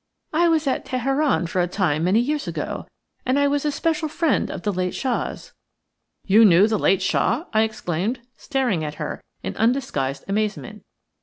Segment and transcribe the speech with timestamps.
[0.33, 2.87] I was at Teheran for a time many years ago,
[3.23, 5.53] and I was a special friend of the late Shah's."
[6.25, 10.81] "You knew the late Shah!" I exclaimed, staring at her in undisguised amazement.